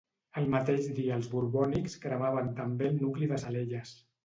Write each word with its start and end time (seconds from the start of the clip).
El 0.39 0.45
mateix 0.53 0.87
dia 0.99 1.17
els 1.21 1.29
borbònics 1.35 1.97
cremaven 2.07 2.51
també 2.63 2.91
el 2.95 3.01
nucli 3.05 3.31
de 3.35 3.41
Salelles. 3.47 3.97